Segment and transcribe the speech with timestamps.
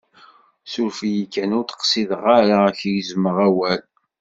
[0.71, 3.81] Suref-iyi kan, ur d-qsideɣ ara k-gezmeɣ awal.